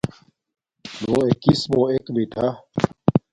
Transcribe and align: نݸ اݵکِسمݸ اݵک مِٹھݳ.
نݸ 1.09 1.13
اݵکِسمݸ 1.29 1.79
اݵک 1.89 2.05
مِٹھݳ. 2.15 2.47